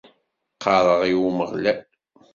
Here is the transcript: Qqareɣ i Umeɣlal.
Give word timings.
Qqareɣ 0.55 1.01
i 1.11 1.13
Umeɣlal. 1.27 1.79